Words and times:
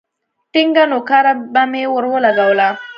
ټينگه 0.53 0.83
نوکاره 0.91 1.33
به 1.53 1.63
مې 1.71 1.83
ورولگوله. 1.93 2.69